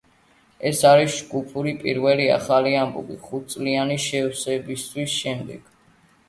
ეს 0.69 0.79
არის 0.91 1.17
ჯგუფის 1.17 1.75
პირველი 1.83 2.25
ახალი 2.37 2.71
ალბომი 2.85 3.19
ხუთწლიანი 3.27 3.99
შესვენების 4.07 4.89
შემდეგ. 5.19 5.71